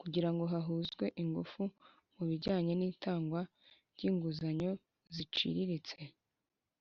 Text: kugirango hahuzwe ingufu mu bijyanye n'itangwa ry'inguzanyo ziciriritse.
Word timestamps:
kugirango 0.00 0.42
hahuzwe 0.52 1.04
ingufu 1.22 1.62
mu 2.14 2.22
bijyanye 2.28 2.72
n'itangwa 2.76 3.40
ry'inguzanyo 3.94 4.72
ziciriritse. 5.14 6.00